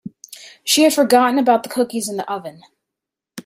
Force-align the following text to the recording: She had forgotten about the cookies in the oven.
She 0.63 0.81
had 0.81 0.95
forgotten 0.95 1.37
about 1.37 1.61
the 1.61 1.69
cookies 1.69 2.09
in 2.09 2.17
the 2.17 2.27
oven. 2.27 2.63